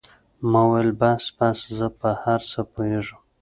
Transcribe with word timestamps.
ما 0.51 0.61
وويل 0.67 0.91
بس 0.99 1.23
بس 1.37 1.57
زه 1.77 1.87
په 1.99 2.09
هر 2.23 2.39
څه 2.51 2.59
پوهېږم. 2.71 3.19